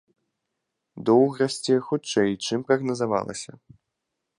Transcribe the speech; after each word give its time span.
Доўг 1.11 1.37
расце 1.43 1.75
хутчэй, 1.91 2.31
чым 2.45 2.59
прагназавалася. 2.71 3.51